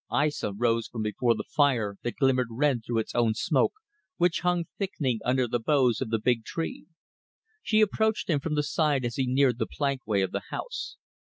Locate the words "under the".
5.23-5.59